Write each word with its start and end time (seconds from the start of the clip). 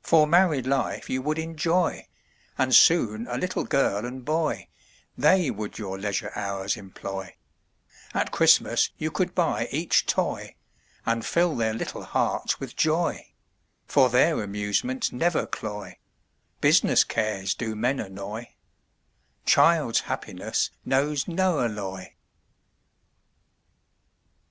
For 0.00 0.26
married 0.26 0.66
life 0.66 1.10
you 1.10 1.20
would 1.20 1.38
enjoy, 1.38 2.06
And 2.56 2.74
soon 2.74 3.26
a 3.26 3.36
little 3.36 3.64
girl 3.64 4.06
and 4.06 4.24
boy, 4.24 4.68
They 5.14 5.50
would 5.50 5.78
your 5.78 5.98
leisure 5.98 6.32
hours 6.34 6.74
employ, 6.74 7.36
At 8.14 8.30
Christmas 8.30 8.88
you 8.96 9.10
could 9.10 9.34
buy 9.34 9.68
each 9.70 10.06
toy, 10.06 10.56
And 11.04 11.22
fill 11.22 11.54
their 11.54 11.74
little 11.74 12.02
hearts 12.04 12.60
with 12.60 12.76
joy, 12.76 13.34
For 13.84 14.08
their 14.08 14.42
amusements 14.42 15.12
never 15.12 15.46
cloy, 15.46 15.98
Business 16.62 17.04
cares 17.04 17.54
do 17.54 17.76
men 17.76 18.00
annoy, 18.00 18.54
Child's 19.44 20.00
happiness 20.08 20.70
knows 20.86 21.28
no 21.28 21.60
alloy. 21.60 22.12